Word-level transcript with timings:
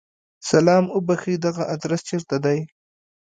سلام! 0.51 0.85
اوبښئ! 0.95 1.35
دغه 1.45 1.63
ادرس 1.73 2.01
چیرته 2.09 2.37
دی؟ 2.43 2.59